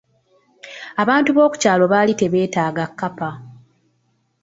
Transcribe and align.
Abantu 1.01 1.29
b'okukyalo 1.33 1.83
baali 1.91 2.13
tebeetaaga 2.19 2.85
kkapa. 2.89 3.29